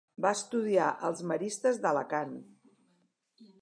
Va 0.25 0.29
estudiar 0.37 0.87
als 1.11 1.21
maristes 1.33 1.81
d'Alacant. 1.87 2.37